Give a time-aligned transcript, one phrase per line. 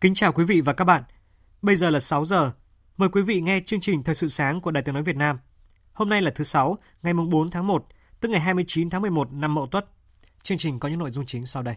[0.00, 1.02] Kính chào quý vị và các bạn.
[1.62, 2.52] Bây giờ là 6 giờ.
[2.96, 5.38] Mời quý vị nghe chương trình Thời sự sáng của Đài Tiếng nói Việt Nam.
[5.92, 7.86] Hôm nay là thứ sáu, ngày mùng 4 tháng 1,
[8.20, 9.86] tức ngày 29 tháng 11 năm Mậu Tuất.
[10.42, 11.74] Chương trình có những nội dung chính sau đây.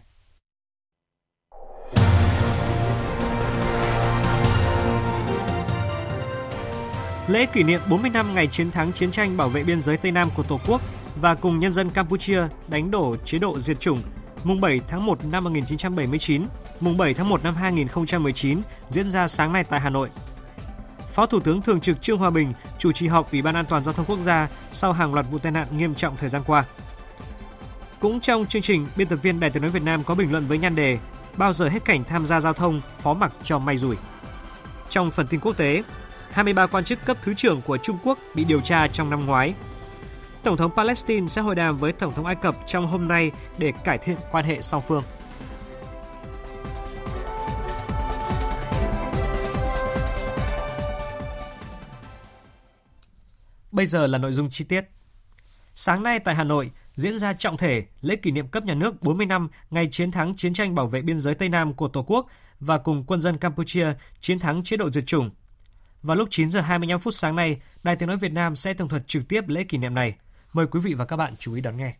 [7.28, 10.12] Lễ kỷ niệm 40 năm ngày chiến thắng chiến tranh bảo vệ biên giới Tây
[10.12, 10.82] Nam của Tổ quốc
[11.20, 14.02] và cùng nhân dân Campuchia đánh đổ chế độ diệt chủng
[14.44, 16.42] mùng 7 tháng 1 năm 1979,
[16.80, 20.10] mùng 7 tháng 1 năm 2019 diễn ra sáng nay tại Hà Nội.
[21.12, 23.84] Phó Thủ tướng Thường trực Trương Hòa Bình chủ trì họp Ủy ban An toàn
[23.84, 26.64] giao thông quốc gia sau hàng loạt vụ tai nạn nghiêm trọng thời gian qua.
[28.00, 30.46] Cũng trong chương trình, biên tập viên Đài Tiếng nói Việt Nam có bình luận
[30.46, 30.98] với nhan đề
[31.36, 33.96] Bao giờ hết cảnh tham gia giao thông, phó mặc cho may rủi.
[34.88, 35.82] Trong phần tin quốc tế,
[36.30, 39.54] 23 quan chức cấp thứ trưởng của Trung Quốc bị điều tra trong năm ngoái
[40.44, 43.72] Tổng thống Palestine sẽ hội đàm với Tổng thống Ai Cập trong hôm nay để
[43.84, 45.02] cải thiện quan hệ song phương.
[53.74, 54.84] Bây giờ là nội dung chi tiết.
[55.74, 59.02] Sáng nay tại Hà Nội diễn ra trọng thể lễ kỷ niệm cấp nhà nước
[59.02, 62.02] 40 năm ngày chiến thắng chiến tranh bảo vệ biên giới Tây Nam của Tổ
[62.02, 62.26] quốc
[62.60, 65.30] và cùng quân dân Campuchia chiến thắng chế độ diệt chủng.
[66.02, 68.88] Vào lúc 9 giờ 25 phút sáng nay, Đài Tiếng nói Việt Nam sẽ tường
[68.88, 70.14] thuật trực tiếp lễ kỷ niệm này.
[70.52, 71.94] Mời quý vị và các bạn chú ý đón nghe.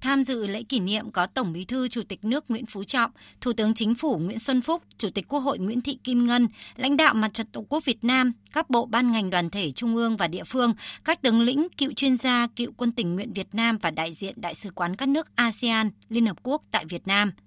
[0.00, 3.10] Tham dự lễ kỷ niệm có Tổng Bí thư Chủ tịch nước Nguyễn Phú Trọng,
[3.40, 6.48] Thủ tướng Chính phủ Nguyễn Xuân Phúc, Chủ tịch Quốc hội Nguyễn Thị Kim Ngân,
[6.76, 9.96] lãnh đạo Mặt trận Tổ quốc Việt Nam, các bộ ban ngành đoàn thể trung
[9.96, 10.74] ương và địa phương,
[11.04, 14.34] các tướng lĩnh, cựu chuyên gia, cựu quân tình nguyện Việt Nam và đại diện
[14.36, 17.32] đại sứ quán các nước ASEAN, Liên Hợp Quốc tại Việt Nam–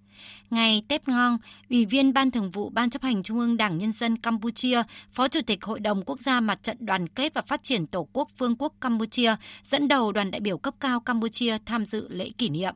[0.49, 1.37] Ngài Tép Ngon,
[1.69, 5.27] Ủy viên Ban Thường vụ Ban chấp hành Trung ương Đảng Nhân dân Campuchia, Phó
[5.27, 8.29] Chủ tịch Hội đồng Quốc gia Mặt trận Đoàn kết và Phát triển Tổ quốc
[8.37, 12.49] Vương quốc Campuchia, dẫn đầu đoàn đại biểu cấp cao Campuchia tham dự lễ kỷ
[12.49, 12.73] niệm.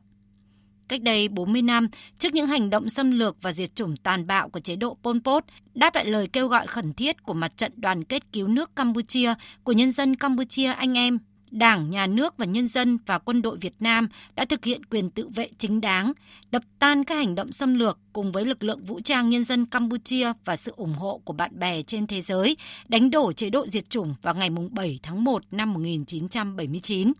[0.88, 1.88] Cách đây 40 năm,
[2.18, 5.18] trước những hành động xâm lược và diệt chủng tàn bạo của chế độ Pol
[5.24, 5.44] Pot,
[5.74, 9.34] đáp lại lời kêu gọi khẩn thiết của mặt trận đoàn kết cứu nước Campuchia,
[9.64, 11.18] của nhân dân Campuchia anh em,
[11.50, 15.10] Đảng, Nhà nước và nhân dân và quân đội Việt Nam đã thực hiện quyền
[15.10, 16.12] tự vệ chính đáng,
[16.50, 19.66] đập tan các hành động xâm lược cùng với lực lượng vũ trang nhân dân
[19.66, 22.56] Campuchia và sự ủng hộ của bạn bè trên thế giới,
[22.88, 27.12] đánh đổ chế độ diệt chủng vào ngày 7 tháng 1 năm 1979.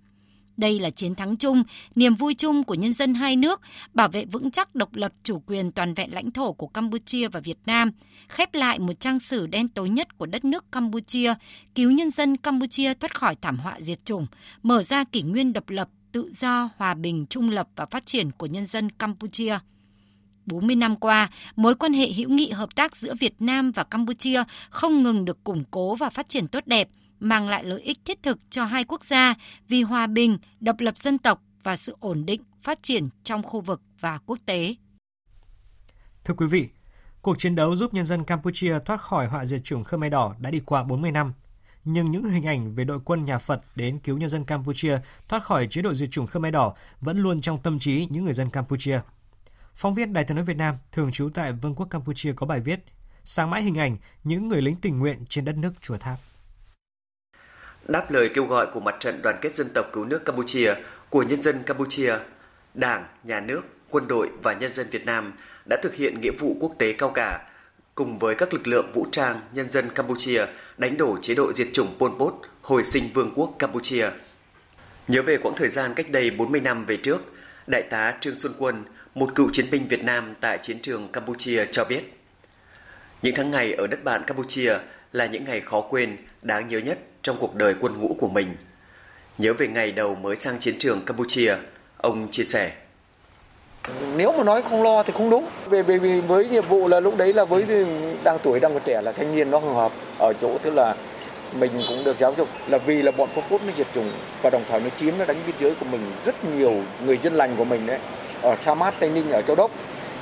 [0.58, 1.62] Đây là chiến thắng chung,
[1.94, 3.60] niềm vui chung của nhân dân hai nước,
[3.94, 7.40] bảo vệ vững chắc độc lập chủ quyền toàn vẹn lãnh thổ của Campuchia và
[7.40, 7.90] Việt Nam,
[8.28, 11.34] khép lại một trang sử đen tối nhất của đất nước Campuchia,
[11.74, 14.26] cứu nhân dân Campuchia thoát khỏi thảm họa diệt chủng,
[14.62, 18.30] mở ra kỷ nguyên độc lập, tự do, hòa bình, trung lập và phát triển
[18.32, 19.58] của nhân dân Campuchia.
[20.46, 24.42] 40 năm qua, mối quan hệ hữu nghị hợp tác giữa Việt Nam và Campuchia
[24.70, 26.88] không ngừng được củng cố và phát triển tốt đẹp–
[27.20, 29.34] mang lại lợi ích thiết thực cho hai quốc gia
[29.68, 33.60] vì hòa bình, độc lập dân tộc và sự ổn định, phát triển trong khu
[33.60, 34.74] vực và quốc tế.
[36.24, 36.68] Thưa quý vị,
[37.22, 40.50] cuộc chiến đấu giúp nhân dân Campuchia thoát khỏi họa diệt chủng Khmer Đỏ đã
[40.50, 41.32] đi qua 40 năm.
[41.84, 44.98] Nhưng những hình ảnh về đội quân nhà Phật đến cứu nhân dân Campuchia
[45.28, 48.32] thoát khỏi chế độ diệt chủng Khmer Đỏ vẫn luôn trong tâm trí những người
[48.32, 49.00] dân Campuchia.
[49.74, 52.60] Phóng viên Đài tiếng nói Việt Nam thường trú tại Vương quốc Campuchia có bài
[52.60, 52.80] viết
[53.24, 56.18] Sáng mãi hình ảnh những người lính tình nguyện trên đất nước Chùa Tháp.
[57.88, 60.74] Đáp lời kêu gọi của Mặt trận Đoàn kết Dân tộc Cứu nước Campuchia
[61.10, 62.14] của nhân dân Campuchia,
[62.74, 65.32] Đảng, Nhà nước, quân đội và nhân dân Việt Nam
[65.68, 67.48] đã thực hiện nghĩa vụ quốc tế cao cả,
[67.94, 70.46] cùng với các lực lượng vũ trang nhân dân Campuchia
[70.78, 74.10] đánh đổ chế độ diệt chủng Pol Pot, hồi sinh Vương quốc Campuchia.
[75.08, 77.18] Nhớ về quãng thời gian cách đây 40 năm về trước,
[77.66, 78.84] Đại tá Trương Xuân Quân,
[79.14, 82.02] một cựu chiến binh Việt Nam tại chiến trường Campuchia cho biết,
[83.22, 84.74] những tháng ngày ở đất bạn Campuchia
[85.12, 86.98] là những ngày khó quên, đáng nhớ nhất
[87.28, 88.56] trong cuộc đời quân ngũ của mình.
[89.38, 91.54] Nhớ về ngày đầu mới sang chiến trường Campuchia,
[91.96, 92.70] ông chia sẻ.
[94.16, 95.46] Nếu mà nói không lo thì không đúng.
[95.66, 97.66] Về vì, vì với nhiệm vụ là lúc đấy là với
[98.24, 100.94] đang tuổi đang còn trẻ là thanh niên nó hợp hợp ở chỗ tức là
[101.52, 104.10] mình cũng được giáo dục là vì là bọn Pol Pot nó diệt chủng
[104.42, 107.34] và đồng thời nó chiếm nó đánh biên giới của mình rất nhiều người dân
[107.34, 107.98] lành của mình đấy
[108.42, 109.70] ở Sa Mát Tây Ninh ở Châu Đốc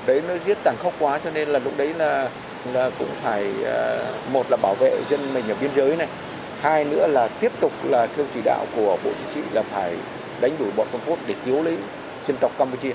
[0.06, 2.28] đấy nó giết tàn khốc quá cho nên là lúc đấy là
[2.72, 6.08] là cũng phải ờ, một là bảo vệ dân mình ở biên giới này
[6.66, 9.96] hai nữa là tiếp tục là theo chỉ đạo của bộ chính trị là phải
[10.40, 11.78] đánh đuổi bọn Pol Pot để cứu lấy
[12.28, 12.92] dân tộc Campuchia.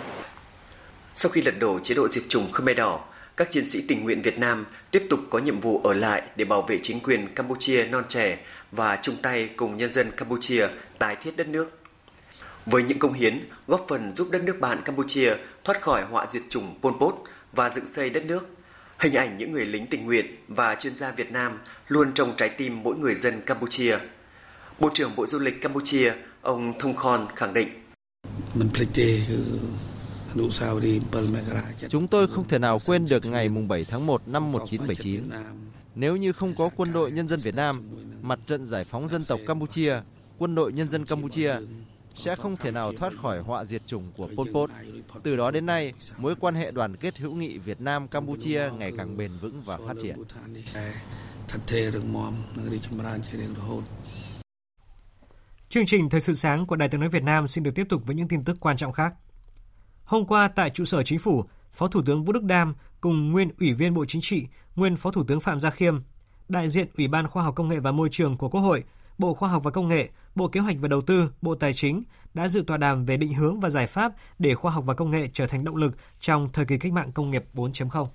[1.15, 2.99] Sau khi lật đổ chế độ diệt chủng Khmer Đỏ,
[3.37, 6.45] các chiến sĩ tình nguyện Việt Nam tiếp tục có nhiệm vụ ở lại để
[6.45, 8.37] bảo vệ chính quyền Campuchia non trẻ
[8.71, 10.67] và chung tay cùng nhân dân Campuchia
[10.99, 11.79] tái thiết đất nước.
[12.65, 15.33] Với những công hiến góp phần giúp đất nước bạn Campuchia
[15.63, 17.15] thoát khỏi họa diệt chủng Pol Pot
[17.53, 18.47] và dựng xây đất nước,
[18.99, 21.59] hình ảnh những người lính tình nguyện và chuyên gia Việt Nam
[21.91, 23.97] luôn trong trái tim mỗi người dân Campuchia.
[24.79, 27.67] Bộ trưởng Bộ Du lịch Campuchia, ông Thông Khon khẳng định.
[31.89, 35.23] Chúng tôi không thể nào quên được ngày 7 tháng 1 năm 1979.
[35.95, 37.83] Nếu như không có quân đội nhân dân Việt Nam,
[38.21, 39.95] mặt trận giải phóng dân tộc Campuchia,
[40.37, 41.55] quân đội nhân dân Campuchia
[42.15, 44.69] sẽ không thể nào thoát khỏi họa diệt chủng của Pol Pot.
[45.23, 48.91] Từ đó đến nay, mối quan hệ đoàn kết hữu nghị Việt Nam Campuchia ngày
[48.97, 50.15] càng bền vững và phát triển.
[55.69, 58.01] Chương trình Thời sự sáng của Đài tiếng nói Việt Nam xin được tiếp tục
[58.05, 59.13] với những tin tức quan trọng khác.
[60.03, 63.49] Hôm qua tại trụ sở chính phủ, Phó Thủ tướng Vũ Đức Đam cùng nguyên
[63.59, 65.99] Ủy viên Bộ Chính trị, nguyên Phó Thủ tướng Phạm Gia Khiêm,
[66.49, 68.83] đại diện Ủy ban Khoa học Công nghệ và Môi trường của Quốc hội,
[69.17, 72.03] Bộ Khoa học và Công nghệ, Bộ Kế hoạch và Đầu tư, Bộ Tài chính
[72.33, 75.11] đã dự tọa đàm về định hướng và giải pháp để khoa học và công
[75.11, 78.07] nghệ trở thành động lực trong thời kỳ cách mạng công nghiệp 4.0.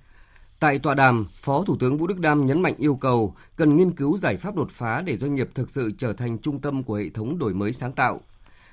[0.60, 3.90] Tại tọa đàm, Phó Thủ tướng Vũ Đức Đam nhấn mạnh yêu cầu cần nghiên
[3.90, 6.94] cứu giải pháp đột phá để doanh nghiệp thực sự trở thành trung tâm của
[6.94, 8.20] hệ thống đổi mới sáng tạo.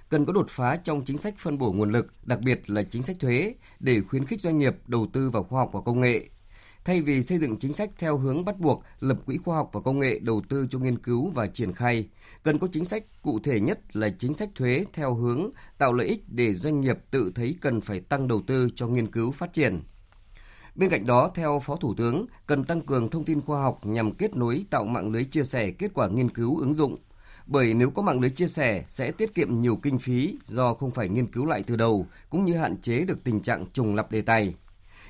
[0.09, 3.03] Cần có đột phá trong chính sách phân bổ nguồn lực, đặc biệt là chính
[3.03, 6.29] sách thuế, để khuyến khích doanh nghiệp đầu tư vào khoa học và công nghệ.
[6.85, 9.81] Thay vì xây dựng chính sách theo hướng bắt buộc lập quỹ khoa học và
[9.81, 12.07] công nghệ đầu tư cho nghiên cứu và triển khai,
[12.43, 16.07] cần có chính sách cụ thể nhất là chính sách thuế theo hướng tạo lợi
[16.07, 19.53] ích để doanh nghiệp tự thấy cần phải tăng đầu tư cho nghiên cứu phát
[19.53, 19.81] triển
[20.75, 24.11] Bên cạnh đó, theo Phó Thủ tướng, cần tăng cường thông tin khoa học nhằm
[24.11, 26.97] kết nối tạo mạng lưới chia sẻ kết quả nghiên cứu ứng dụng.
[27.45, 30.91] Bởi nếu có mạng lưới chia sẻ sẽ tiết kiệm nhiều kinh phí do không
[30.91, 34.11] phải nghiên cứu lại từ đầu, cũng như hạn chế được tình trạng trùng lặp
[34.11, 34.55] đề tài.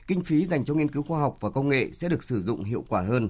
[0.08, 2.64] Kinh phí dành cho nghiên cứu khoa học và công nghệ sẽ được sử dụng
[2.64, 3.30] hiệu quả hơn.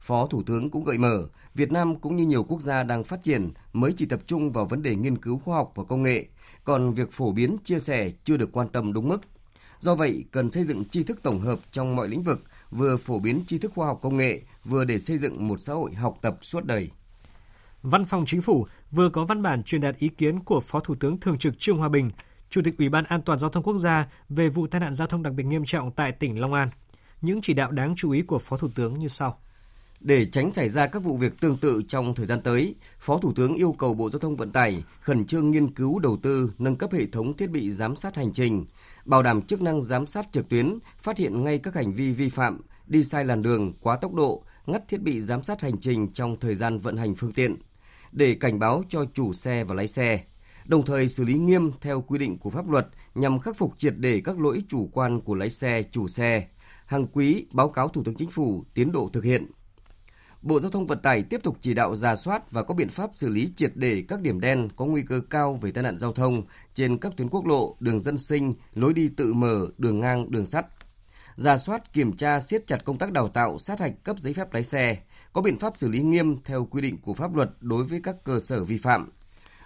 [0.00, 3.22] Phó Thủ tướng cũng gợi mở, Việt Nam cũng như nhiều quốc gia đang phát
[3.22, 6.26] triển mới chỉ tập trung vào vấn đề nghiên cứu khoa học và công nghệ,
[6.64, 9.20] còn việc phổ biến, chia sẻ chưa được quan tâm đúng mức.
[9.80, 13.18] Do vậy, cần xây dựng tri thức tổng hợp trong mọi lĩnh vực, vừa phổ
[13.18, 16.18] biến tri thức khoa học công nghệ, vừa để xây dựng một xã hội học
[16.22, 16.90] tập suốt đời.
[17.82, 20.94] Văn phòng Chính phủ vừa có văn bản truyền đạt ý kiến của Phó Thủ
[20.94, 22.10] tướng Thường trực Trương Hòa Bình,
[22.50, 25.08] Chủ tịch Ủy ban An toàn giao thông quốc gia về vụ tai nạn giao
[25.08, 26.70] thông đặc biệt nghiêm trọng tại tỉnh Long An.
[27.20, 29.38] Những chỉ đạo đáng chú ý của Phó Thủ tướng như sau.
[30.06, 33.32] Để tránh xảy ra các vụ việc tương tự trong thời gian tới, Phó Thủ
[33.32, 36.76] tướng yêu cầu Bộ Giao thông Vận tải khẩn trương nghiên cứu đầu tư nâng
[36.76, 38.64] cấp hệ thống thiết bị giám sát hành trình,
[39.04, 42.28] bảo đảm chức năng giám sát trực tuyến, phát hiện ngay các hành vi vi
[42.28, 46.12] phạm, đi sai làn đường, quá tốc độ, ngắt thiết bị giám sát hành trình
[46.12, 47.56] trong thời gian vận hành phương tiện,
[48.12, 50.20] để cảnh báo cho chủ xe và lái xe,
[50.66, 53.94] đồng thời xử lý nghiêm theo quy định của pháp luật nhằm khắc phục triệt
[53.96, 56.46] để các lỗi chủ quan của lái xe, chủ xe.
[56.86, 59.46] Hàng quý báo cáo Thủ tướng Chính phủ tiến độ thực hiện.
[60.46, 63.10] Bộ Giao thông Vận tải tiếp tục chỉ đạo ra soát và có biện pháp
[63.14, 66.12] xử lý triệt để các điểm đen có nguy cơ cao về tai nạn giao
[66.12, 66.42] thông
[66.74, 70.46] trên các tuyến quốc lộ, đường dân sinh, lối đi tự mở, đường ngang, đường
[70.46, 70.66] sắt.
[71.36, 74.52] Ra soát kiểm tra siết chặt công tác đào tạo, sát hạch cấp giấy phép
[74.52, 74.98] lái xe,
[75.32, 78.16] có biện pháp xử lý nghiêm theo quy định của pháp luật đối với các
[78.24, 79.10] cơ sở vi phạm.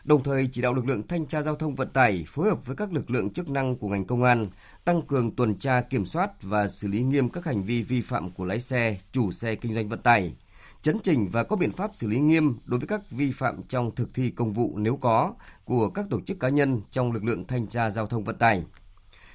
[0.05, 2.77] Đồng thời chỉ đạo lực lượng thanh tra giao thông vận tải phối hợp với
[2.77, 4.47] các lực lượng chức năng của ngành công an
[4.85, 8.31] tăng cường tuần tra kiểm soát và xử lý nghiêm các hành vi vi phạm
[8.31, 10.35] của lái xe, chủ xe kinh doanh vận tải
[10.83, 13.95] chấn chỉnh và có biện pháp xử lý nghiêm đối với các vi phạm trong
[13.95, 15.35] thực thi công vụ nếu có
[15.65, 18.65] của các tổ chức cá nhân trong lực lượng thanh tra giao thông vận tải.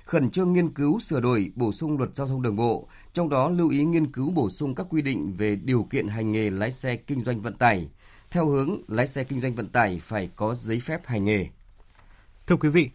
[0.05, 3.49] Khẩn trương nghiên cứu sửa đổi, bổ sung luật giao thông đường bộ, trong đó
[3.49, 6.71] lưu ý nghiên cứu bổ sung các quy định về điều kiện hành nghề lái
[6.71, 7.89] xe kinh doanh vận tải,
[8.31, 11.47] theo hướng lái xe kinh doanh vận tải phải có giấy phép hành nghề.
[12.47, 12.89] Thưa quý vị,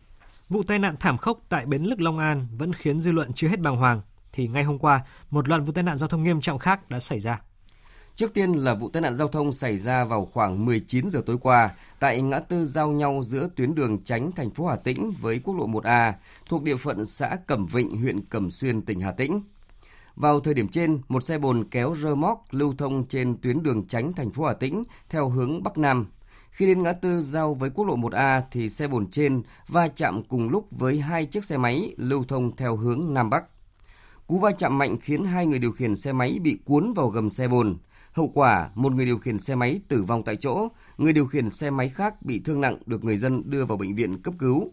[0.48, 3.48] vụ tai nạn thảm khốc tại bến lức Long An vẫn khiến dư luận chưa
[3.48, 4.00] hết bàng hoàng,
[4.32, 7.00] thì ngay hôm qua, một loạt vụ tai nạn giao thông nghiêm trọng khác đã
[7.00, 7.40] xảy ra.
[8.20, 11.38] Trước tiên là vụ tai nạn giao thông xảy ra vào khoảng 19 giờ tối
[11.40, 15.40] qua tại ngã tư giao nhau giữa tuyến đường tránh thành phố Hà Tĩnh với
[15.44, 16.12] quốc lộ 1A
[16.46, 19.42] thuộc địa phận xã Cẩm Vịnh, huyện Cẩm Xuyên, tỉnh Hà Tĩnh.
[20.16, 23.84] Vào thời điểm trên, một xe bồn kéo rơ móc lưu thông trên tuyến đường
[23.84, 26.06] tránh thành phố Hà Tĩnh theo hướng Bắc Nam.
[26.50, 30.22] Khi đến ngã tư giao với quốc lộ 1A thì xe bồn trên va chạm
[30.22, 33.44] cùng lúc với hai chiếc xe máy lưu thông theo hướng Nam Bắc.
[34.26, 37.30] Cú va chạm mạnh khiến hai người điều khiển xe máy bị cuốn vào gầm
[37.30, 37.76] xe bồn.
[38.12, 41.50] Hậu quả, một người điều khiển xe máy tử vong tại chỗ, người điều khiển
[41.50, 44.72] xe máy khác bị thương nặng được người dân đưa vào bệnh viện cấp cứu.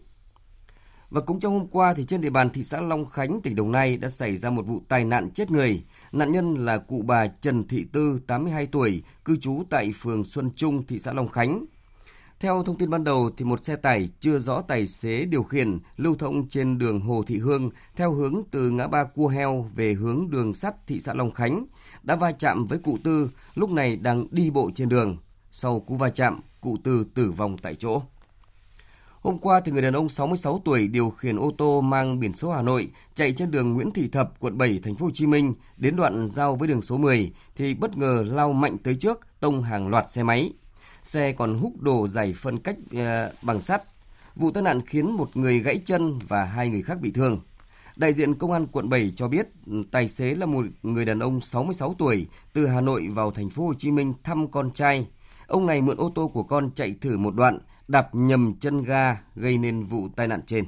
[1.10, 3.72] Và cũng trong hôm qua thì trên địa bàn thị xã Long Khánh, tỉnh Đồng
[3.72, 5.84] Nai đã xảy ra một vụ tai nạn chết người.
[6.12, 10.50] Nạn nhân là cụ bà Trần Thị Tư, 82 tuổi, cư trú tại phường Xuân
[10.56, 11.64] Trung, thị xã Long Khánh.
[12.40, 15.78] Theo thông tin ban đầu, thì một xe tải chưa rõ tài xế điều khiển
[15.96, 19.94] lưu thông trên đường Hồ Thị Hương theo hướng từ ngã ba Cua Heo về
[19.94, 21.66] hướng đường sắt thị xã Long Khánh
[22.02, 25.16] đã va chạm với cụ Tư lúc này đang đi bộ trên đường.
[25.50, 28.02] Sau cú va chạm, cụ Tư tử vong tại chỗ.
[29.20, 32.50] Hôm qua thì người đàn ông 66 tuổi điều khiển ô tô mang biển số
[32.50, 35.54] Hà Nội chạy trên đường Nguyễn Thị Thập, quận 7, thành phố Hồ Chí Minh
[35.76, 39.62] đến đoạn giao với đường số 10 thì bất ngờ lao mạnh tới trước, tông
[39.62, 40.52] hàng loạt xe máy.
[41.08, 43.82] Xe còn húc đổ giải phân cách ờ, bằng sắt.
[44.36, 47.40] Vụ tai nạn khiến một người gãy chân và hai người khác bị thương.
[47.96, 49.46] Đại diện Công an quận 7 cho biết
[49.90, 53.66] tài xế là một người đàn ông 66 tuổi từ Hà Nội vào thành phố
[53.66, 55.06] Hồ Chí Minh thăm con trai.
[55.46, 59.16] Ông này mượn ô tô của con chạy thử một đoạn đạp nhầm chân ga
[59.36, 60.64] gây nên vụ tai nạn trên.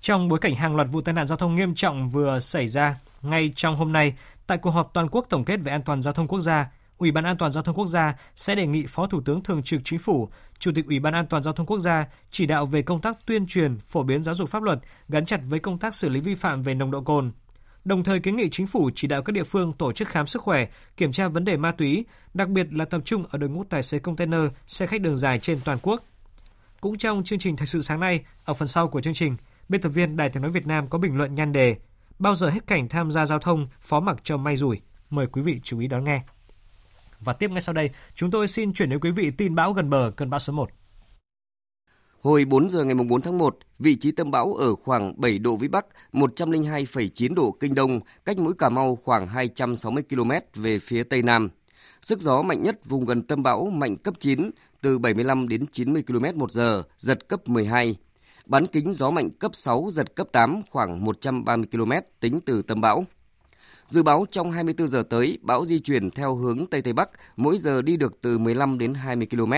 [0.00, 3.00] Trong bối cảnh hàng loạt vụ tai nạn giao thông nghiêm trọng vừa xảy ra,
[3.22, 4.14] ngay trong hôm nay,
[4.46, 6.70] tại cuộc họp toàn quốc tổng kết về an toàn giao thông quốc gia,
[7.02, 9.62] Ủy ban An toàn giao thông quốc gia sẽ đề nghị Phó Thủ tướng Thường
[9.62, 10.28] trực Chính phủ,
[10.58, 13.26] Chủ tịch Ủy ban An toàn giao thông quốc gia chỉ đạo về công tác
[13.26, 14.78] tuyên truyền, phổ biến giáo dục pháp luật
[15.08, 17.32] gắn chặt với công tác xử lý vi phạm về nồng độ cồn.
[17.84, 20.42] Đồng thời kiến nghị chính phủ chỉ đạo các địa phương tổ chức khám sức
[20.42, 20.66] khỏe,
[20.96, 22.04] kiểm tra vấn đề ma túy,
[22.34, 25.38] đặc biệt là tập trung ở đội ngũ tài xế container, xe khách đường dài
[25.38, 26.04] trên toàn quốc.
[26.80, 29.36] Cũng trong chương trình Thời sự sáng nay, ở phần sau của chương trình,
[29.68, 31.76] biên tập viên Đài tiếng nói Việt Nam có bình luận nhan đề
[32.18, 34.80] Bao giờ hết cảnh tham gia giao thông, phó mặc cho may rủi.
[35.10, 36.22] Mời quý vị chú ý đón nghe.
[37.24, 39.90] Và tiếp ngay sau đây, chúng tôi xin chuyển đến quý vị tin bão gần
[39.90, 40.70] bờ cơn bão số 1.
[42.20, 45.56] Hồi 4 giờ ngày 4 tháng 1, vị trí tâm bão ở khoảng 7 độ
[45.56, 51.02] Vĩ Bắc, 102,9 độ Kinh Đông, cách mũi Cà Mau khoảng 260 km về phía
[51.02, 51.48] Tây Nam.
[52.02, 54.50] Sức gió mạnh nhất vùng gần tâm bão mạnh cấp 9,
[54.80, 57.96] từ 75 đến 90 km một giờ, giật cấp 12.
[58.46, 62.80] Bán kính gió mạnh cấp 6, giật cấp 8 khoảng 130 km tính từ tâm
[62.80, 63.04] bão.
[63.88, 67.58] Dự báo trong 24 giờ tới, bão di chuyển theo hướng Tây Tây Bắc, mỗi
[67.58, 69.52] giờ đi được từ 15 đến 20 km.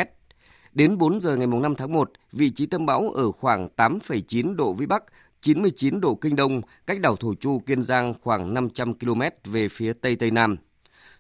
[0.73, 4.73] Đến 4 giờ ngày 5 tháng 1, vị trí tâm bão ở khoảng 8,9 độ
[4.73, 5.05] Vĩ Bắc,
[5.41, 9.93] 99 độ Kinh Đông, cách đảo Thổ Chu, Kiên Giang khoảng 500 km về phía
[9.93, 10.57] Tây Tây Nam.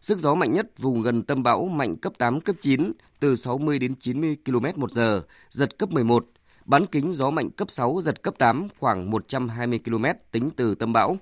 [0.01, 3.79] Sức gió mạnh nhất vùng gần tâm bão mạnh cấp 8, cấp 9, từ 60
[3.79, 6.27] đến 90 km một giờ, giật cấp 11.
[6.65, 10.93] Bán kính gió mạnh cấp 6, giật cấp 8, khoảng 120 km tính từ tâm
[10.93, 11.17] bão.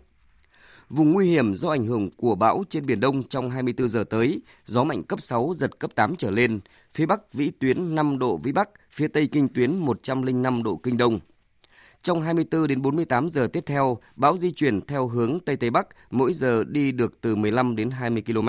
[0.93, 4.43] Vùng nguy hiểm do ảnh hưởng của bão trên Biển Đông trong 24 giờ tới,
[4.67, 6.61] gió mạnh cấp 6, giật cấp 8 trở lên,
[6.95, 10.97] phía Bắc vĩ tuyến 5 độ vĩ Bắc, phía Tây kinh tuyến 105 độ kinh
[10.97, 11.21] Đông.
[12.03, 15.89] Trong 24 đến 48 giờ tiếp theo, bão di chuyển theo hướng Tây Tây Bắc,
[16.11, 18.49] mỗi giờ đi được từ 15 đến 20 km.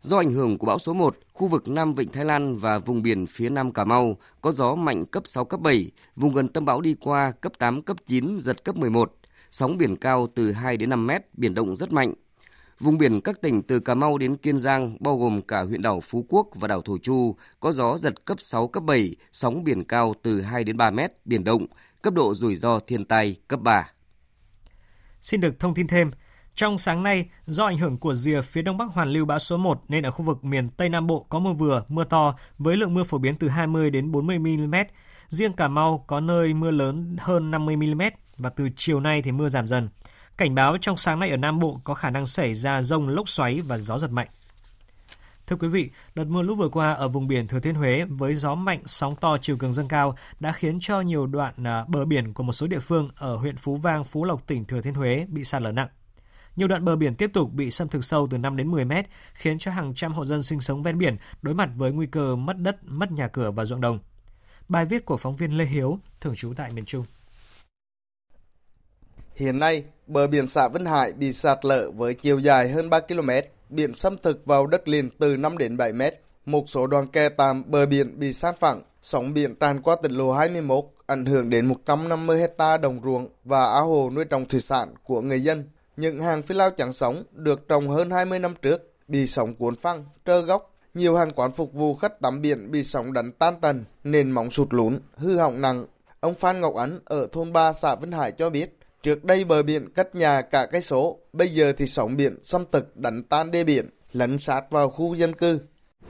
[0.00, 3.02] Do ảnh hưởng của bão số 1, khu vực Nam Vịnh Thái Lan và vùng
[3.02, 6.64] biển phía Nam Cà Mau có gió mạnh cấp 6, cấp 7, vùng gần tâm
[6.64, 9.17] bão đi qua cấp 8, cấp 9, giật cấp 11.
[9.50, 12.14] Sóng biển cao từ 2 đến 5 mét, biển động rất mạnh.
[12.80, 16.00] Vùng biển các tỉnh từ Cà Mau đến Kiên Giang, bao gồm cả huyện đảo
[16.00, 19.84] Phú Quốc và đảo Thổ Chu, có gió giật cấp 6, cấp 7, sóng biển
[19.84, 21.66] cao từ 2 đến 3 mét, biển động,
[22.02, 23.92] cấp độ rủi ro thiên tai cấp 3.
[25.20, 26.10] Xin được thông tin thêm,
[26.54, 29.56] trong sáng nay, do ảnh hưởng của rìa phía đông bắc hoàn lưu bão số
[29.56, 32.76] 1 nên ở khu vực miền Tây Nam Bộ có mưa vừa, mưa to với
[32.76, 34.74] lượng mưa phổ biến từ 20 đến 40 mm.
[35.28, 38.02] Riêng Cà Mau có nơi mưa lớn hơn 50 mm
[38.38, 39.88] và từ chiều nay thì mưa giảm dần.
[40.36, 43.28] Cảnh báo trong sáng nay ở Nam Bộ có khả năng xảy ra rông lốc
[43.28, 44.28] xoáy và gió giật mạnh.
[45.46, 48.34] Thưa quý vị, đợt mưa lũ vừa qua ở vùng biển Thừa Thiên Huế với
[48.34, 52.04] gió mạnh, sóng to, chiều cường dâng cao đã khiến cho nhiều đoạn à, bờ
[52.04, 54.94] biển của một số địa phương ở huyện Phú Vang, Phú Lộc, tỉnh Thừa Thiên
[54.94, 55.88] Huế bị sạt lở nặng.
[56.56, 59.06] Nhiều đoạn bờ biển tiếp tục bị xâm thực sâu từ 5 đến 10 mét,
[59.34, 62.36] khiến cho hàng trăm hộ dân sinh sống ven biển đối mặt với nguy cơ
[62.36, 63.98] mất đất, mất nhà cửa và ruộng đồng.
[64.68, 67.04] Bài viết của phóng viên Lê Hiếu, thường trú tại miền Trung.
[69.38, 73.00] Hiện nay, bờ biển xã Vân Hải bị sạt lở với chiều dài hơn 3
[73.00, 73.30] km,
[73.68, 76.14] biển xâm thực vào đất liền từ 5 đến 7 mét.
[76.46, 80.12] Một số đoàn kè tạm bờ biển bị sát phẳng, sóng biển tràn qua tỉnh
[80.12, 84.60] lộ 21, ảnh hưởng đến 150 hecta đồng ruộng và ao hồ nuôi trồng thủy
[84.60, 85.64] sản của người dân.
[85.96, 89.74] Những hàng phi lao chẳng sống được trồng hơn 20 năm trước bị sóng cuốn
[89.74, 90.74] phăng, trơ gốc.
[90.94, 94.50] Nhiều hàng quán phục vụ khách tắm biển bị sóng đánh tan tần, nền móng
[94.50, 95.86] sụt lún, hư hỏng nặng.
[96.20, 99.62] Ông Phan Ngọc Ánh ở thôn 3 xã Vân Hải cho biết, trước đây bờ
[99.62, 103.50] biển cách nhà cả cái số, bây giờ thì sóng biển xâm thực đánh tan
[103.50, 105.60] đê biển, lấn sát vào khu dân cư.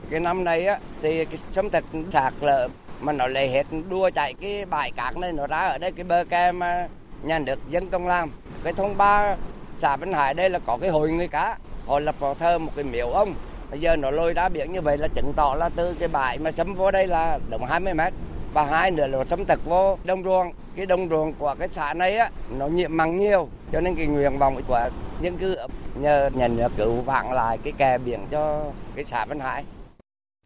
[0.09, 2.67] Cái năm nay á thì cái xâm thực sạt lở
[2.99, 6.03] mà nó lại hết đua chạy cái bãi cát này nó ra ở đây cái
[6.03, 6.87] bờ kè mà
[7.23, 8.31] nhà nước dân công làm.
[8.63, 9.35] Cái thôn ba
[9.77, 12.71] xã Vĩnh Hải đây là có cái hội người cá họ lập vào thơ một
[12.75, 13.35] cái miếu ông
[13.71, 16.37] bây giờ nó lôi đá biển như vậy là chứng tỏ là từ cái bãi
[16.37, 18.13] mà xâm vô đây là đúng 20 mét
[18.53, 21.93] và hai nữa là xâm thực vô đông ruộng cái đông ruộng của cái xã
[21.93, 24.89] này á nó nhiễm mặn nhiều cho nên cái nguyện vọng của
[25.21, 25.55] dân cư
[25.95, 28.63] nhờ nhà nước cứu vãn lại cái kè biển cho
[28.95, 29.63] cái xã Vân Hải.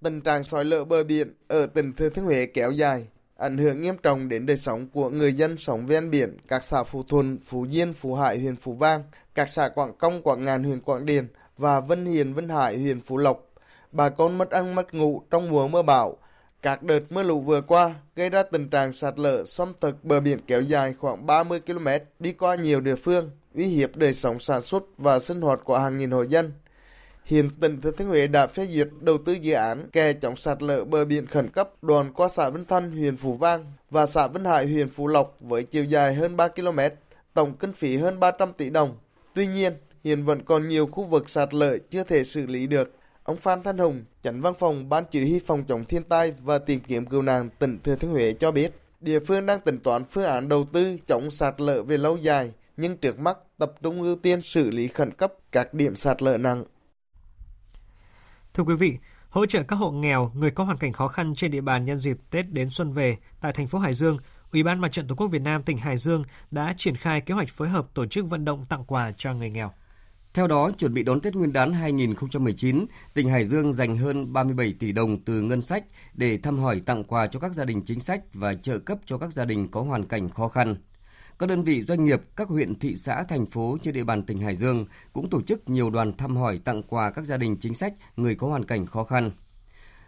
[0.03, 3.07] Tình trạng sói lở bờ biển ở tỉnh Thừa Thiên Huế kéo dài,
[3.37, 6.83] ảnh hưởng nghiêm trọng đến đời sống của người dân sống ven biển, các xã
[6.83, 9.03] Phú Thuần, Phú Diên, Phú Hải, huyện Phú Vang,
[9.35, 13.01] các xã Quảng Công, Quảng Ngàn, huyện Quảng Điền và Vân Hiền, Vân Hải, huyện
[13.01, 13.39] Phú Lộc.
[13.91, 16.17] Bà con mất ăn mất ngủ trong mùa mưa bão.
[16.63, 20.19] Các đợt mưa lũ vừa qua gây ra tình trạng sạt lở xâm thực bờ
[20.19, 21.87] biển kéo dài khoảng 30 km
[22.19, 25.79] đi qua nhiều địa phương, uy hiếp đời sống sản xuất và sinh hoạt của
[25.79, 26.51] hàng nghìn hộ dân.
[27.23, 30.63] Hiện tỉnh Thừa Thiên Huế đã phê duyệt đầu tư dự án kè chống sạt
[30.63, 34.27] lở bờ biển khẩn cấp đoạn qua xã vân Thanh, huyện Phú Vang và xã
[34.27, 36.79] vân Hải, huyện Phú Lộc với chiều dài hơn 3 km,
[37.33, 38.97] tổng kinh phí hơn 300 tỷ đồng.
[39.33, 42.93] Tuy nhiên, hiện vẫn còn nhiều khu vực sạt lở chưa thể xử lý được.
[43.23, 46.57] Ông Phan Thanh Hùng, chánh văn phòng Ban chỉ huy phòng chống thiên tai và
[46.59, 50.05] tìm kiếm cứu nạn tỉnh Thừa Thiên Huế cho biết, địa phương đang tính toán
[50.05, 54.01] phương án đầu tư chống sạt lở về lâu dài, nhưng trước mắt tập trung
[54.01, 56.63] ưu tiên xử lý khẩn cấp các điểm sạt lở nặng.
[58.53, 58.97] Thưa quý vị,
[59.29, 61.97] hỗ trợ các hộ nghèo, người có hoàn cảnh khó khăn trên địa bàn nhân
[61.97, 64.17] dịp Tết đến xuân về tại thành phố Hải Dương,
[64.51, 67.33] Ủy ban Mặt trận Tổ quốc Việt Nam tỉnh Hải Dương đã triển khai kế
[67.33, 69.71] hoạch phối hợp tổ chức vận động tặng quà cho người nghèo.
[70.33, 74.73] Theo đó, chuẩn bị đón Tết Nguyên đán 2019, tỉnh Hải Dương dành hơn 37
[74.79, 77.99] tỷ đồng từ ngân sách để thăm hỏi tặng quà cho các gia đình chính
[77.99, 80.75] sách và trợ cấp cho các gia đình có hoàn cảnh khó khăn.
[81.39, 84.39] Các đơn vị doanh nghiệp, các huyện, thị xã, thành phố trên địa bàn tỉnh
[84.39, 87.73] Hải Dương cũng tổ chức nhiều đoàn thăm hỏi tặng quà các gia đình chính
[87.73, 89.31] sách, người có hoàn cảnh khó khăn.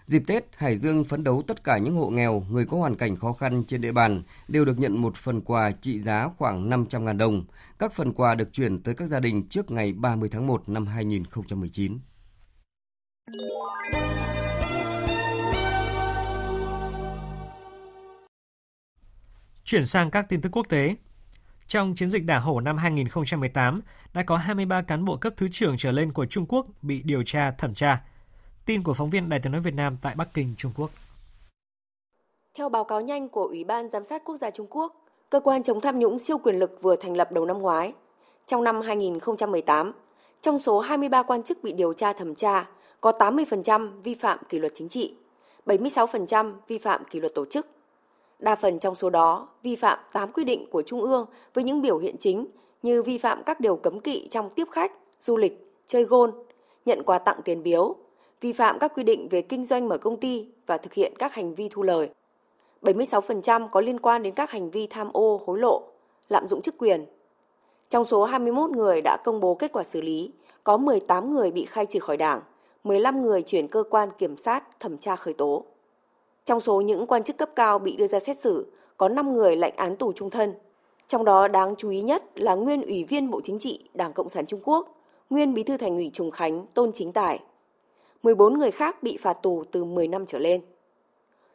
[0.05, 3.15] Dịp Tết, Hải Dương phấn đấu tất cả những hộ nghèo, người có hoàn cảnh
[3.15, 7.17] khó khăn trên địa bàn đều được nhận một phần quà trị giá khoảng 500.000
[7.17, 7.45] đồng.
[7.79, 10.87] Các phần quà được chuyển tới các gia đình trước ngày 30 tháng 1 năm
[10.87, 11.99] 2019.
[19.63, 20.95] Chuyển sang các tin tức quốc tế.
[21.67, 23.81] Trong chiến dịch đả hổ năm 2018,
[24.13, 27.23] đã có 23 cán bộ cấp thứ trưởng trở lên của Trung Quốc bị điều
[27.23, 28.01] tra thẩm tra.
[28.65, 30.89] Tin của phóng viên Đài tiếng nói Việt Nam tại Bắc Kinh, Trung Quốc.
[32.55, 35.63] Theo báo cáo nhanh của Ủy ban Giám sát Quốc gia Trung Quốc, cơ quan
[35.63, 37.93] chống tham nhũng siêu quyền lực vừa thành lập đầu năm ngoái.
[38.45, 39.91] Trong năm 2018,
[40.41, 42.69] trong số 23 quan chức bị điều tra thẩm tra,
[43.01, 45.15] có 80% vi phạm kỷ luật chính trị,
[45.65, 47.67] 76% vi phạm kỷ luật tổ chức.
[48.39, 51.81] Đa phần trong số đó vi phạm 8 quy định của Trung ương với những
[51.81, 52.47] biểu hiện chính
[52.83, 56.31] như vi phạm các điều cấm kỵ trong tiếp khách, du lịch, chơi gôn,
[56.85, 57.95] nhận quà tặng tiền biếu,
[58.45, 61.33] vi phạm các quy định về kinh doanh mở công ty và thực hiện các
[61.33, 62.09] hành vi thu lời.
[62.81, 65.83] 76% có liên quan đến các hành vi tham ô, hối lộ,
[66.29, 67.05] lạm dụng chức quyền.
[67.89, 70.31] Trong số 21 người đã công bố kết quả xử lý,
[70.63, 72.41] có 18 người bị khai trừ khỏi đảng,
[72.83, 75.65] 15 người chuyển cơ quan kiểm sát thẩm tra khởi tố.
[76.45, 79.55] Trong số những quan chức cấp cao bị đưa ra xét xử, có 5 người
[79.55, 80.53] lệnh án tù trung thân.
[81.07, 84.29] Trong đó đáng chú ý nhất là nguyên ủy viên Bộ Chính trị Đảng Cộng
[84.29, 87.39] sản Trung Quốc, nguyên bí thư thành ủy Trùng Khánh Tôn Chính Tài.
[88.25, 90.61] 14 người khác bị phạt tù từ 10 năm trở lên.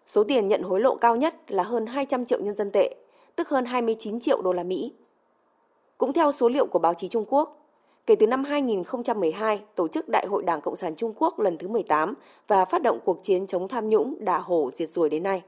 [0.07, 2.95] Số tiền nhận hối lộ cao nhất là hơn 200 triệu nhân dân tệ,
[3.37, 4.93] tức hơn 29 triệu đô la Mỹ.
[5.99, 7.67] Cũng theo số liệu của báo chí Trung Quốc,
[8.07, 11.69] kể từ năm 2012 tổ chức Đại hội Đảng Cộng sản Trung Quốc lần thứ
[11.69, 12.15] 18
[12.49, 15.43] và phát động cuộc chiến chống tham nhũng đà hổ diệt ruồi đến nay,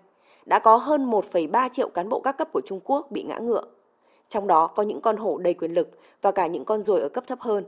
[0.47, 3.65] đã có hơn 1,3 triệu cán bộ các cấp của Trung Quốc bị ngã ngựa.
[4.29, 5.89] Trong đó có những con hổ đầy quyền lực
[6.23, 7.65] và cả những con ruồi ở cấp thấp hơn.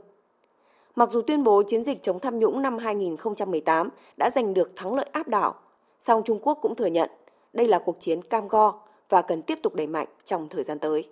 [0.95, 4.93] Mặc dù tuyên bố chiến dịch chống tham nhũng năm 2018 đã giành được thắng
[4.93, 5.55] lợi áp đảo,
[5.99, 7.09] song Trung Quốc cũng thừa nhận
[7.53, 8.79] đây là cuộc chiến cam go
[9.09, 11.09] và cần tiếp tục đẩy mạnh trong thời gian tới.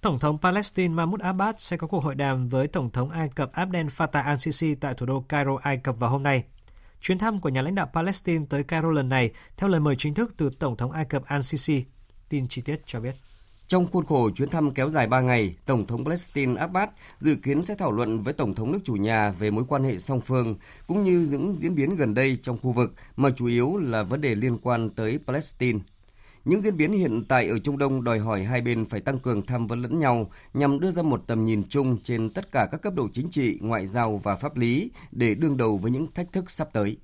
[0.00, 3.52] Tổng thống Palestine Mahmoud Abbas sẽ có cuộc hội đàm với Tổng thống Ai Cập
[3.52, 6.44] Abdel Fattah al-Sisi tại thủ đô Cairo, Ai Cập vào hôm nay.
[7.00, 10.14] Chuyến thăm của nhà lãnh đạo Palestine tới Cairo lần này theo lời mời chính
[10.14, 11.82] thức từ Tổng thống Ai Cập al-Sisi.
[12.28, 13.14] Tin chi tiết cho biết.
[13.70, 17.62] Trong khuôn khổ chuyến thăm kéo dài 3 ngày, Tổng thống Palestine Abbas dự kiến
[17.62, 20.56] sẽ thảo luận với Tổng thống nước chủ nhà về mối quan hệ song phương,
[20.86, 24.20] cũng như những diễn biến gần đây trong khu vực, mà chủ yếu là vấn
[24.20, 25.78] đề liên quan tới Palestine.
[26.44, 29.42] Những diễn biến hiện tại ở Trung Đông đòi hỏi hai bên phải tăng cường
[29.42, 32.82] tham vấn lẫn nhau nhằm đưa ra một tầm nhìn chung trên tất cả các
[32.82, 36.32] cấp độ chính trị, ngoại giao và pháp lý để đương đầu với những thách
[36.32, 36.96] thức sắp tới.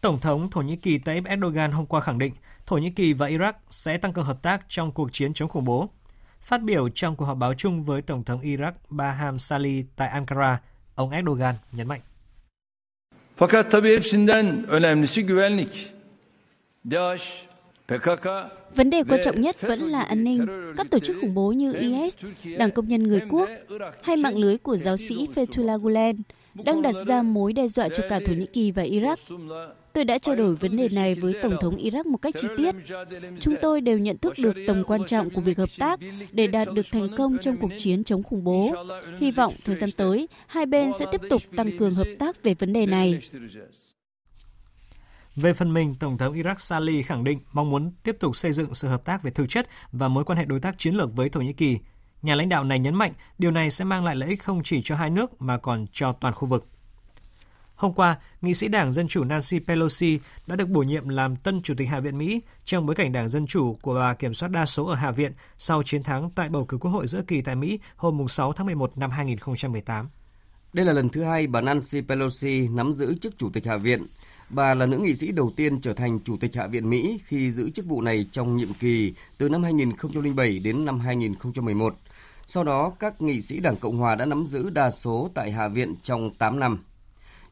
[0.00, 2.32] Tổng thống Thổ Nhĩ Kỳ Tayyip Erdogan hôm qua khẳng định
[2.66, 5.64] Thổ Nhĩ Kỳ và Iraq sẽ tăng cường hợp tác trong cuộc chiến chống khủng
[5.64, 5.88] bố.
[6.40, 10.60] Phát biểu trong cuộc họp báo chung với Tổng thống Iraq Baham Salih tại Ankara,
[10.94, 12.00] ông Erdogan nhấn mạnh.
[13.38, 15.70] Fakat tabii hepsinden önemlisi güvenlik.
[16.84, 17.48] DAEŞ,
[18.74, 20.46] Vấn đề quan trọng nhất vẫn là an ninh.
[20.76, 22.18] Các tổ chức khủng bố như IS,
[22.58, 23.48] Đảng Công nhân Người Quốc
[24.02, 26.22] hay mạng lưới của giáo sĩ Fethullah Gulen
[26.54, 29.16] đang đặt ra mối đe dọa cho cả Thổ Nhĩ Kỳ và Iraq.
[29.98, 32.74] Tôi đã trao đổi vấn đề này với Tổng thống Iraq một cách chi tiết.
[33.40, 36.00] Chúng tôi đều nhận thức được tầm quan trọng của việc hợp tác
[36.32, 38.74] để đạt được thành công trong cuộc chiến chống khủng bố.
[39.18, 42.54] Hy vọng thời gian tới, hai bên sẽ tiếp tục tăng cường hợp tác về
[42.54, 43.20] vấn đề này.
[45.36, 48.74] Về phần mình, Tổng thống Iraq Salih khẳng định mong muốn tiếp tục xây dựng
[48.74, 51.28] sự hợp tác về thực chất và mối quan hệ đối tác chiến lược với
[51.28, 51.78] Thổ Nhĩ Kỳ.
[52.22, 54.80] Nhà lãnh đạo này nhấn mạnh điều này sẽ mang lại lợi ích không chỉ
[54.84, 56.64] cho hai nước mà còn cho toàn khu vực.
[57.78, 61.62] Hôm qua, nghị sĩ Đảng Dân Chủ Nancy Pelosi đã được bổ nhiệm làm tân
[61.62, 64.48] Chủ tịch Hạ viện Mỹ trong bối cảnh Đảng Dân Chủ của bà kiểm soát
[64.48, 67.42] đa số ở Hạ viện sau chiến thắng tại bầu cử quốc hội giữa kỳ
[67.42, 70.08] tại Mỹ hôm 6 tháng 11 năm 2018.
[70.72, 74.06] Đây là lần thứ hai bà Nancy Pelosi nắm giữ chức Chủ tịch Hạ viện.
[74.50, 77.50] Bà là nữ nghị sĩ đầu tiên trở thành Chủ tịch Hạ viện Mỹ khi
[77.50, 81.94] giữ chức vụ này trong nhiệm kỳ từ năm 2007 đến năm 2011.
[82.46, 85.68] Sau đó, các nghị sĩ Đảng Cộng Hòa đã nắm giữ đa số tại Hạ
[85.68, 86.78] viện trong 8 năm.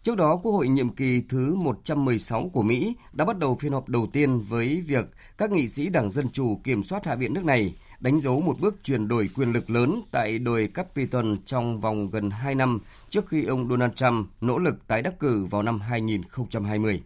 [0.07, 3.89] Trước đó, Quốc hội nhiệm kỳ thứ 116 của Mỹ đã bắt đầu phiên họp
[3.89, 5.05] đầu tiên với việc
[5.39, 8.61] các nghị sĩ Đảng Dân Chủ kiểm soát Hạ viện nước này, đánh dấu một
[8.61, 12.79] bước chuyển đổi quyền lực lớn tại đồi Capitol trong vòng gần 2 năm
[13.11, 17.03] trước khi ông Donald Trump nỗ lực tái đắc cử vào năm 2020.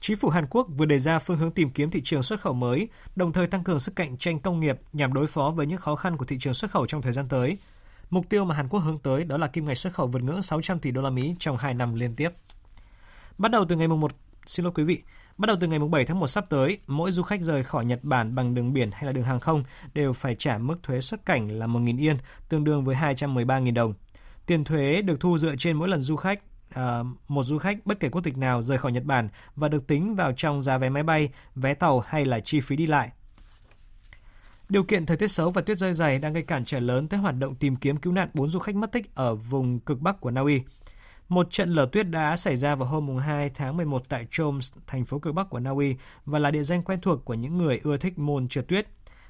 [0.00, 2.52] Chính phủ Hàn Quốc vừa đề ra phương hướng tìm kiếm thị trường xuất khẩu
[2.52, 5.78] mới, đồng thời tăng cường sức cạnh tranh công nghiệp nhằm đối phó với những
[5.78, 7.58] khó khăn của thị trường xuất khẩu trong thời gian tới.
[8.12, 10.42] Mục tiêu mà Hàn Quốc hướng tới đó là kim ngạch xuất khẩu vượt ngưỡng
[10.42, 12.30] 600 tỷ đô la Mỹ trong 2 năm liên tiếp.
[13.38, 14.12] Bắt đầu từ ngày 1
[14.46, 15.02] xin lỗi quý vị,
[15.38, 18.04] Bắt đầu từ ngày 7 tháng 1 sắp tới, mỗi du khách rời khỏi Nhật
[18.04, 19.62] Bản bằng đường biển hay là đường hàng không
[19.94, 22.16] đều phải trả mức thuế xuất cảnh là 1.000 yên,
[22.48, 23.94] tương đương với 213.000 đồng.
[24.46, 26.40] Tiền thuế được thu dựa trên mỗi lần du khách
[26.74, 29.86] à, một du khách bất kể quốc tịch nào rời khỏi Nhật Bản và được
[29.86, 33.10] tính vào trong giá vé máy bay, vé tàu hay là chi phí đi lại.
[34.72, 37.20] Điều kiện thời tiết xấu và tuyết rơi dày đang gây cản trở lớn tới
[37.20, 40.20] hoạt động tìm kiếm cứu nạn bốn du khách mất tích ở vùng cực bắc
[40.20, 40.62] của Na Uy.
[41.28, 45.04] Một trận lở tuyết đã xảy ra vào hôm 2 tháng 11 tại Choms, thành
[45.04, 47.80] phố cực bắc của Na Uy và là địa danh quen thuộc của những người
[47.82, 48.86] ưa thích môn trượt tuyết.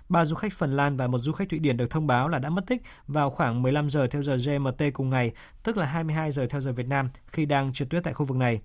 [0.08, 2.38] Ba du khách Phần Lan và một du khách Thụy Điển được thông báo là
[2.38, 6.32] đã mất tích vào khoảng 15 giờ theo giờ GMT cùng ngày, tức là 22
[6.32, 8.60] giờ theo giờ Việt Nam khi đang trượt tuyết tại khu vực này.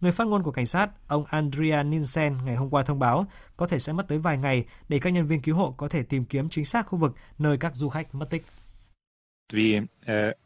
[0.00, 3.66] Người phát ngôn của cảnh sát, ông Andrea Nielsen ngày hôm qua thông báo có
[3.66, 6.24] thể sẽ mất tới vài ngày để các nhân viên cứu hộ có thể tìm
[6.24, 8.44] kiếm chính xác khu vực nơi các du khách mất tích.
[9.52, 10.36] Vi, eh...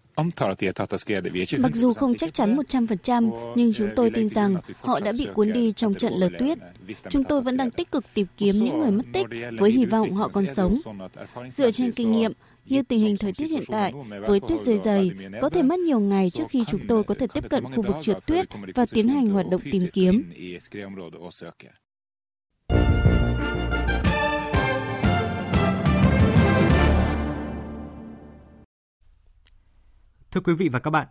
[1.59, 5.53] Mặc dù không chắc chắn 100%, nhưng chúng tôi tin rằng họ đã bị cuốn
[5.53, 6.59] đi trong trận lở tuyết.
[7.11, 9.27] Chúng tôi vẫn đang tích cực tìm kiếm những người mất tích
[9.59, 10.75] với hy vọng họ còn sống.
[11.51, 12.33] Dựa trên kinh nghiệm,
[12.65, 13.93] như tình hình thời tiết hiện tại,
[14.27, 17.27] với tuyết rơi dày, có thể mất nhiều ngày trước khi chúng tôi có thể
[17.35, 20.33] tiếp cận khu vực trượt tuyết và tiến hành hoạt động tìm kiếm.
[30.31, 31.09] Thưa quý vị và các bạn,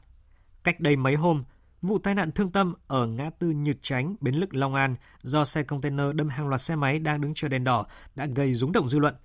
[0.63, 1.43] cách đây mấy hôm,
[1.81, 5.45] vụ tai nạn thương tâm ở ngã tư Nhật Chánh, Bến Lức, Long An do
[5.45, 7.85] xe container đâm hàng loạt xe máy đang đứng chờ đèn đỏ
[8.15, 9.15] đã gây rúng động dư luận.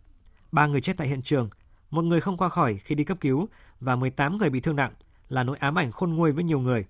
[0.53, 1.49] Ba người chết tại hiện trường,
[1.97, 3.49] một người không qua khỏi khi đi cấp cứu
[3.81, 4.93] và 18 người bị thương nặng
[5.29, 6.85] là nỗi ám ảnh khôn nguôi với nhiều người.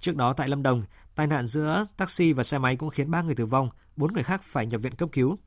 [0.00, 0.82] Trước đó tại Lâm Đồng,
[1.14, 4.22] tai nạn giữa taxi và xe máy cũng khiến 3 người tử vong, 4 người
[4.22, 5.38] khác phải nhập viện cấp cứu.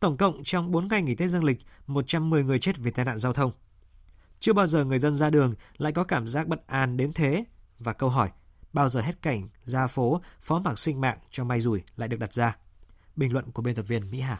[0.00, 3.18] Tổng cộng trong 4 ngày nghỉ Tết Dương lịch, 110 người chết vì tai nạn
[3.18, 3.52] giao thông.
[4.40, 7.44] Chưa bao giờ người dân ra đường lại có cảm giác bất an đến thế
[7.78, 8.30] và câu hỏi
[8.72, 12.18] bao giờ hết cảnh ra phố phó mặc sinh mạng cho may rủi lại được
[12.20, 12.56] đặt ra.
[13.16, 14.38] Bình luận của biên tập viên Mỹ Hà.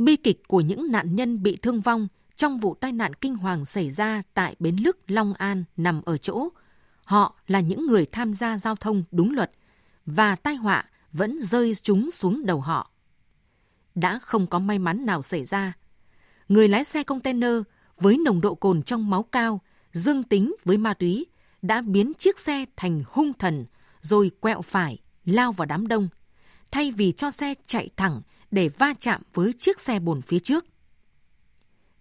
[0.00, 3.64] Bi kịch của những nạn nhân bị thương vong trong vụ tai nạn kinh hoàng
[3.64, 6.48] xảy ra tại Bến Lức, Long An nằm ở chỗ.
[7.04, 9.50] Họ là những người tham gia giao thông đúng luật
[10.06, 12.90] và tai họa vẫn rơi chúng xuống đầu họ.
[13.94, 15.72] Đã không có may mắn nào xảy ra.
[16.48, 17.56] Người lái xe container
[18.00, 19.60] với nồng độ cồn trong máu cao,
[19.92, 21.26] dương tính với ma túy,
[21.62, 23.66] đã biến chiếc xe thành hung thần
[24.00, 26.08] rồi quẹo phải, lao vào đám đông,
[26.70, 30.64] thay vì cho xe chạy thẳng để va chạm với chiếc xe bồn phía trước.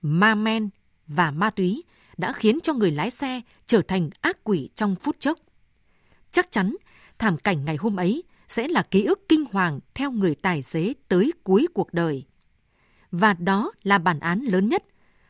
[0.01, 0.69] Ma men
[1.07, 1.83] và ma túy
[2.17, 5.37] đã khiến cho người lái xe trở thành ác quỷ trong phút chốc.
[6.31, 6.75] Chắc chắn
[7.17, 10.93] thảm cảnh ngày hôm ấy sẽ là ký ức kinh hoàng theo người tài xế
[11.07, 12.23] tới cuối cuộc đời.
[13.11, 14.83] Và đó là bản án lớn nhất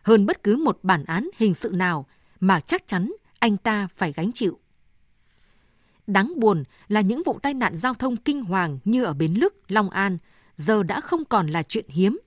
[0.04, 2.06] hơn bất cứ một bản án hình sự nào
[2.40, 4.60] mà chắc chắn anh ta phải gánh chịu.
[6.08, 9.56] Đáng buồn là những vụ tai nạn giao thông kinh hoàng như ở Bến Lức,
[9.68, 10.18] Long An
[10.60, 12.19] giờ đã không còn là chuyện hiếm.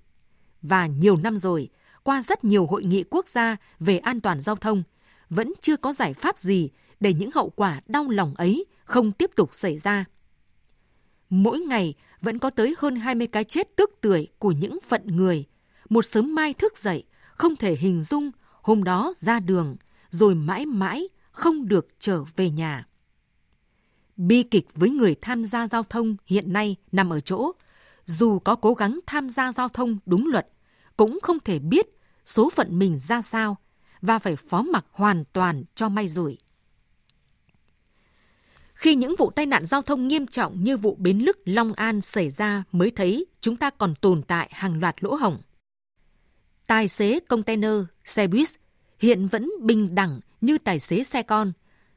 [0.63, 1.69] Và nhiều năm rồi,
[2.03, 4.83] qua rất nhiều hội nghị quốc gia về an toàn giao thông,
[5.31, 9.31] vẫn chưa có giải pháp gì để những hậu quả đau lòng ấy không tiếp
[9.37, 10.05] tục xảy ra.
[11.31, 15.45] Mỗi ngày vẫn có tới hơn 20 cái chết tức tưởi của những phận người.
[15.89, 18.31] Một sớm mai thức dậy, không thể hình dung
[18.63, 19.77] hôm đó ra đường
[20.11, 22.87] rồi mãi mãi không được trở về nhà.
[24.17, 27.53] Bi kịch với người tham gia giao thông hiện nay nằm ở chỗ,
[28.07, 30.49] dù có cố gắng tham gia giao thông đúng luật,
[30.97, 31.87] cũng không thể biết
[32.25, 33.57] số phận mình ra sao
[34.01, 36.39] và phải phó mặc hoàn toàn cho may rủi.
[38.75, 42.01] Khi những vụ tai nạn giao thông nghiêm trọng như vụ Bến Lức Long An
[42.01, 45.39] xảy ra mới thấy chúng ta còn tồn tại hàng loạt lỗ hổng.
[46.67, 48.49] Tài xế container, xe buýt
[48.99, 51.53] hiện vẫn bình đẳng như tài xế xe con,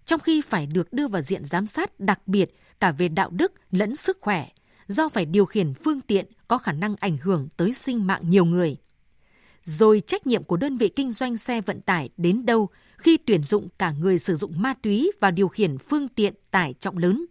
[0.05, 3.53] trong khi phải được đưa vào diện giám sát đặc biệt cả về đạo đức
[3.71, 4.49] lẫn sức khỏe,
[4.87, 8.45] do phải điều khiển phương tiện có khả năng ảnh hưởng tới sinh mạng nhiều
[8.45, 8.77] người.
[9.63, 13.43] Rồi trách nhiệm của đơn vị kinh doanh xe vận tải đến đâu khi tuyển
[13.43, 17.25] dụng cả người sử dụng ma túy và điều khiển phương tiện tải trọng lớn.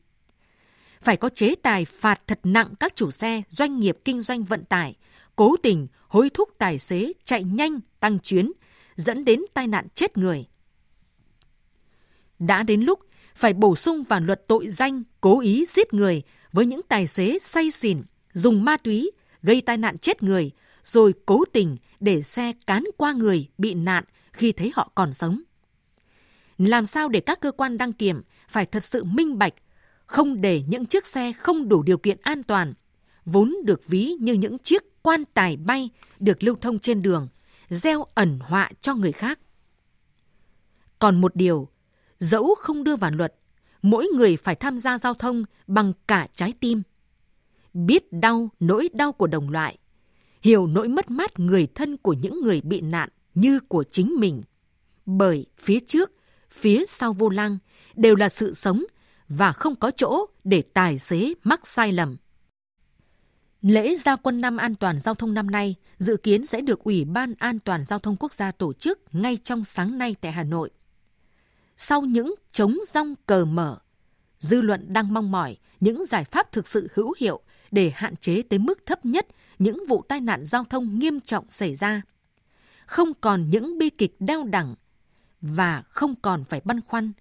[1.02, 4.64] Phải có chế tài phạt thật nặng các chủ xe, doanh nghiệp kinh doanh vận
[4.64, 4.96] tải,
[5.36, 8.52] cố tình hối thúc tài xế chạy nhanh tăng chuyến,
[8.96, 10.46] dẫn đến tai nạn chết người.
[12.38, 13.00] Đã đến lúc
[13.34, 16.22] phải bổ sung vào luật tội danh cố ý giết người
[16.54, 19.10] với những tài xế say xỉn, dùng ma túy,
[19.42, 20.50] gây tai nạn chết người,
[20.84, 25.42] rồi cố tình để xe cán qua người bị nạn khi thấy họ còn sống.
[26.58, 29.54] Làm sao để các cơ quan đăng kiểm phải thật sự minh bạch,
[30.06, 32.72] không để những chiếc xe không đủ điều kiện an toàn,
[33.24, 37.28] vốn được ví như những chiếc quan tài bay được lưu thông trên đường,
[37.68, 39.38] gieo ẩn họa cho người khác.
[40.98, 41.68] Còn một điều,
[42.18, 43.34] dẫu không đưa vào luật,
[43.84, 46.82] mỗi người phải tham gia giao thông bằng cả trái tim.
[47.74, 49.78] Biết đau nỗi đau của đồng loại,
[50.42, 54.42] hiểu nỗi mất mát người thân của những người bị nạn như của chính mình.
[55.06, 56.12] Bởi phía trước,
[56.50, 57.58] phía sau vô lăng
[57.94, 58.84] đều là sự sống
[59.28, 62.16] và không có chỗ để tài xế mắc sai lầm.
[63.62, 67.04] Lễ gia quân năm an toàn giao thông năm nay dự kiến sẽ được Ủy
[67.04, 70.44] ban An toàn giao thông quốc gia tổ chức ngay trong sáng nay tại Hà
[70.44, 70.70] Nội.
[71.76, 73.78] Sau những chống rong cờ mở,
[74.38, 78.42] dư luận đang mong mỏi những giải pháp thực sự hữu hiệu để hạn chế
[78.42, 79.26] tới mức thấp nhất
[79.58, 82.02] những vụ tai nạn giao thông nghiêm trọng xảy ra.
[82.86, 84.74] Không còn những bi kịch đau đẳng
[85.40, 87.12] và không còn phải băn khoăn.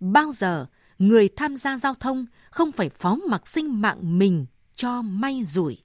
[0.00, 0.66] Bao giờ
[0.98, 5.82] người tham gia giao thông không phải phó mặc sinh mạng mình cho may rủi.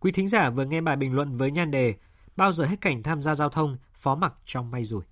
[0.00, 1.94] Quý thính giả vừa nghe bài bình luận với nhan đề
[2.36, 5.02] Bao giờ hết cảnh tham gia giao thông phó mặc trong may rủi.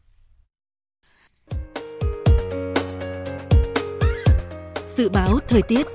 [4.96, 5.86] Dự báo thời tiết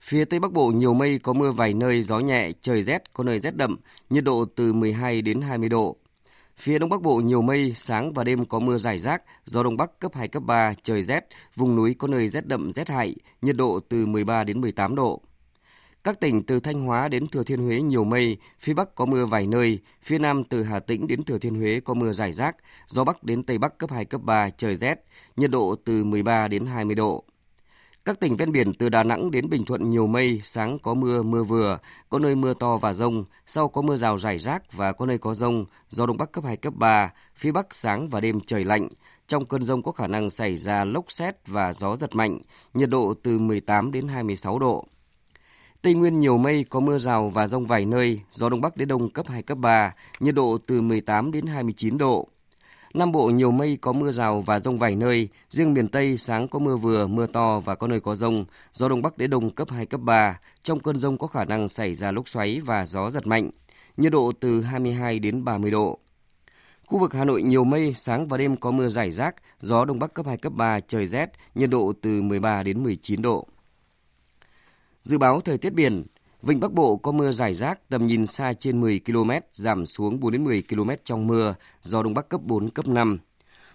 [0.00, 3.24] Phía Tây Bắc Bộ nhiều mây có mưa vài nơi, gió nhẹ, trời rét, có
[3.24, 3.76] nơi rét đậm,
[4.10, 5.96] nhiệt độ từ 12 đến 20 độ.
[6.56, 9.76] Phía Đông Bắc Bộ nhiều mây, sáng và đêm có mưa rải rác, gió Đông
[9.76, 13.14] Bắc cấp 2, cấp 3, trời rét, vùng núi có nơi rét đậm, rét hại,
[13.42, 15.22] nhiệt độ từ 13 đến 18 độ.
[16.04, 19.26] Các tỉnh từ Thanh Hóa đến Thừa Thiên Huế nhiều mây, phía Bắc có mưa
[19.26, 22.56] vài nơi, phía Nam từ Hà Tĩnh đến Thừa Thiên Huế có mưa rải rác,
[22.86, 25.04] gió Bắc đến Tây Bắc cấp 2, cấp 3, trời rét,
[25.36, 27.24] nhiệt độ từ 13 đến 20 độ.
[28.04, 31.22] Các tỉnh ven biển từ Đà Nẵng đến Bình Thuận nhiều mây, sáng có mưa,
[31.22, 34.92] mưa vừa, có nơi mưa to và rông, sau có mưa rào rải rác và
[34.92, 38.20] có nơi có rông, gió Đông Bắc cấp 2, cấp 3, phía Bắc sáng và
[38.20, 38.88] đêm trời lạnh.
[39.26, 42.38] Trong cơn rông có khả năng xảy ra lốc xét và gió giật mạnh,
[42.74, 44.86] nhiệt độ từ 18 đến 26 độ.
[45.84, 48.88] Tây Nguyên nhiều mây, có mưa rào và rông vài nơi, gió Đông Bắc đến
[48.88, 52.28] Đông cấp 2, cấp 3, nhiệt độ từ 18 đến 29 độ.
[52.94, 56.48] Nam Bộ nhiều mây có mưa rào và rông vài nơi, riêng miền Tây sáng
[56.48, 59.50] có mưa vừa, mưa to và có nơi có rông, gió Đông Bắc đến Đông
[59.50, 60.38] cấp 2, cấp 3.
[60.62, 63.50] Trong cơn rông có khả năng xảy ra lốc xoáy và gió giật mạnh,
[63.96, 65.98] nhiệt độ từ 22 đến 30 độ.
[66.86, 69.98] Khu vực Hà Nội nhiều mây, sáng và đêm có mưa rải rác, gió Đông
[69.98, 73.48] Bắc cấp 2, cấp 3, trời rét, nhiệt độ từ 13 đến 19 độ.
[75.04, 76.04] Dự báo thời tiết biển,
[76.42, 80.20] Vịnh Bắc Bộ có mưa rải rác, tầm nhìn xa trên 10 km, giảm xuống
[80.20, 83.18] 4 đến 10 km trong mưa, gió Đông Bắc cấp 4, cấp 5.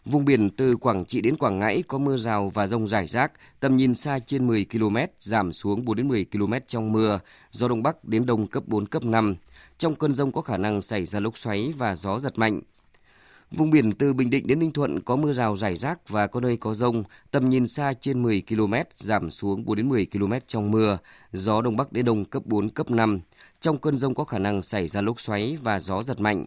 [0.05, 3.31] Vùng biển từ Quảng Trị đến Quảng Ngãi có mưa rào và rông rải rác,
[3.59, 7.19] tầm nhìn xa trên 10 km, giảm xuống 4 đến 10 km trong mưa,
[7.51, 9.35] gió Đông Bắc đến Đông cấp 4, cấp 5.
[9.77, 12.61] Trong cơn rông có khả năng xảy ra lốc xoáy và gió giật mạnh.
[13.51, 16.39] Vùng biển từ Bình Định đến Ninh Thuận có mưa rào rải rác và có
[16.39, 20.33] nơi có rông, tầm nhìn xa trên 10 km, giảm xuống 4 đến 10 km
[20.47, 20.97] trong mưa,
[21.31, 23.19] gió đông bắc đến đông cấp 4 cấp 5.
[23.61, 26.45] Trong cơn rông có khả năng xảy ra lốc xoáy và gió giật mạnh.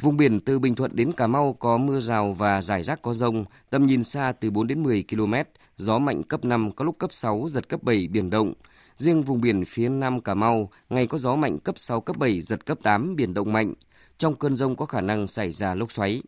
[0.00, 3.14] Vùng biển từ Bình Thuận đến Cà Mau có mưa rào và rải rác có
[3.14, 5.34] rông, tầm nhìn xa từ 4 đến 10 km,
[5.76, 8.52] gió mạnh cấp 5 có lúc cấp 6 giật cấp 7 biển động.
[8.96, 12.40] Riêng vùng biển phía Nam Cà Mau, ngày có gió mạnh cấp 6 cấp 7
[12.40, 13.74] giật cấp 8 biển động mạnh
[14.22, 16.22] trong cơn rông có khả năng xảy ra lốc xoáy.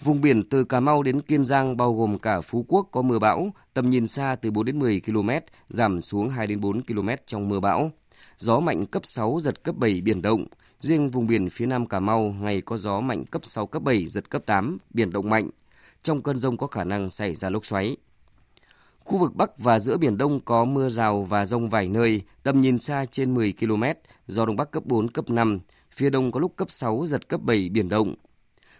[0.00, 3.18] Vùng biển từ Cà Mau đến Kiên Giang bao gồm cả Phú Quốc có mưa
[3.18, 5.30] bão, tầm nhìn xa từ 4 đến 10 km,
[5.70, 7.90] giảm xuống 2 đến 4 km trong mưa bão.
[8.38, 10.44] Gió mạnh cấp 6 giật cấp 7 biển động.
[10.80, 14.06] Riêng vùng biển phía Nam Cà Mau ngày có gió mạnh cấp 6 cấp 7
[14.06, 15.50] giật cấp 8 biển động mạnh.
[16.02, 17.96] Trong cơn rông có khả năng xảy ra lốc xoáy.
[18.98, 22.60] Khu vực Bắc và giữa Biển Đông có mưa rào và rông vài nơi, tầm
[22.60, 23.84] nhìn xa trên 10 km,
[24.26, 25.60] gió Đông Bắc cấp 4, cấp 5,
[25.92, 28.14] phía Đông có lúc cấp 6, giật cấp 7 biển động.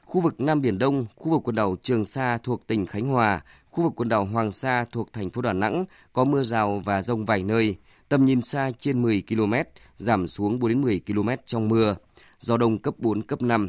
[0.05, 3.40] Khu vực Nam Biển Đông, khu vực quần đảo Trường Sa thuộc tỉnh Khánh Hòa,
[3.70, 7.03] khu vực quần đảo Hoàng Sa thuộc thành phố Đà Nẵng có mưa rào và
[7.03, 7.77] rông vài nơi,
[8.09, 9.55] tầm nhìn xa trên 10 km,
[9.96, 11.96] giảm xuống 4 đến 10 km trong mưa,
[12.38, 13.68] gió đông cấp 4, cấp 5.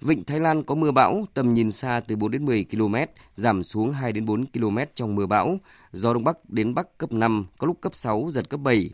[0.00, 2.94] Vịnh Thái Lan có mưa bão, tầm nhìn xa từ 4 đến 10 km,
[3.36, 5.58] giảm xuống 2 đến 4 km trong mưa bão,
[5.92, 8.90] gió đông bắc đến bắc cấp 5, có lúc cấp 6, giật cấp 7.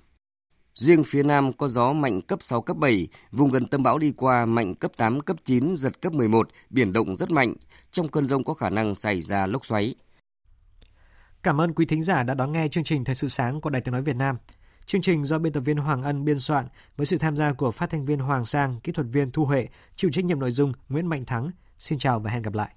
[0.78, 4.12] Riêng phía Nam có gió mạnh cấp 6, cấp 7, vùng gần tâm bão đi
[4.16, 7.54] qua mạnh cấp 8, cấp 9, giật cấp 11, biển động rất mạnh.
[7.90, 9.94] Trong cơn rông có khả năng xảy ra lốc xoáy.
[11.42, 13.82] Cảm ơn quý thính giả đã đón nghe chương trình Thời sự sáng của Đài
[13.82, 14.36] Tiếng Nói Việt Nam.
[14.86, 17.70] Chương trình do biên tập viên Hoàng Ân biên soạn với sự tham gia của
[17.70, 20.72] phát thanh viên Hoàng Sang, kỹ thuật viên Thu Huệ, chịu trách nhiệm nội dung
[20.88, 21.50] Nguyễn Mạnh Thắng.
[21.78, 22.74] Xin chào và hẹn gặp lại.